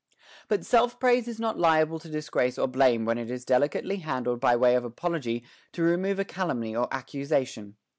[0.47, 0.47] 4.
[0.57, 4.39] But self praise is not liable to disgrace or blame when it is delicately handled
[4.39, 5.43] by way of apology
[5.73, 7.75] to remove a cal umny or accusation.